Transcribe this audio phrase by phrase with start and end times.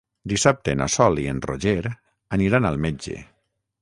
[0.31, 1.93] Dissabte na Sol i en Roger
[2.39, 3.19] aniran al metge.